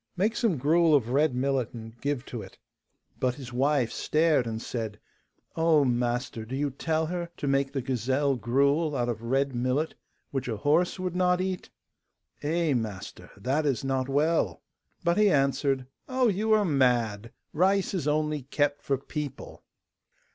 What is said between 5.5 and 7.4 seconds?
'Oh, master, do you tell her